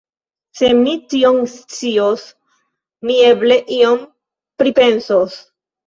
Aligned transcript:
Se 0.59 0.69
mi 0.79 0.95
tion 1.11 1.37
scios, 1.51 2.25
mi 3.11 3.21
eble 3.29 3.61
ion 3.79 4.05
pripensos. 4.65 5.43